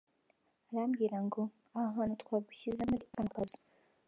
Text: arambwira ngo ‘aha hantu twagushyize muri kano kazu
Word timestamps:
arambwira 0.69 1.17
ngo 1.25 1.41
‘aha 1.79 1.89
hantu 1.97 2.13
twagushyize 2.21 2.81
muri 2.91 3.05
kano 3.11 3.29
kazu 3.35 3.59